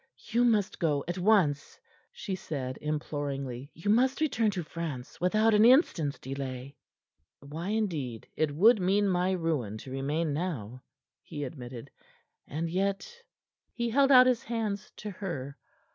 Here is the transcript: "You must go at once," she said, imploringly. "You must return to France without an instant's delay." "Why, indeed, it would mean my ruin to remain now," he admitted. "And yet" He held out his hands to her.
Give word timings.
"You 0.29 0.43
must 0.43 0.79
go 0.79 1.03
at 1.07 1.19
once," 1.19 1.79
she 2.11 2.33
said, 2.33 2.79
imploringly. 2.81 3.69
"You 3.75 3.91
must 3.91 4.19
return 4.19 4.49
to 4.49 4.63
France 4.63 5.21
without 5.21 5.53
an 5.53 5.63
instant's 5.63 6.17
delay." 6.17 6.75
"Why, 7.41 7.67
indeed, 7.69 8.27
it 8.35 8.49
would 8.55 8.79
mean 8.81 9.07
my 9.07 9.29
ruin 9.33 9.77
to 9.77 9.91
remain 9.91 10.33
now," 10.33 10.81
he 11.21 11.43
admitted. 11.43 11.91
"And 12.47 12.67
yet" 12.67 13.15
He 13.75 13.91
held 13.91 14.11
out 14.11 14.25
his 14.25 14.41
hands 14.41 14.89
to 14.97 15.11
her. 15.11 15.55